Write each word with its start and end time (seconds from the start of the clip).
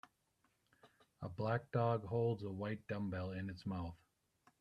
A 1.21 1.29
black 1.29 1.71
dog 1.71 2.05
holds 2.07 2.41
a 2.41 2.45
small 2.45 2.55
white 2.55 2.87
dumbbell 2.87 3.33
in 3.33 3.51
its 3.51 3.67
mouth. 3.67 3.93